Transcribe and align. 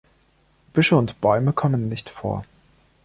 Büsche 0.73 0.97
und 0.97 1.21
Bäume 1.21 1.53
kommen 1.53 1.87
nicht 1.87 2.09
vor. 2.09 2.43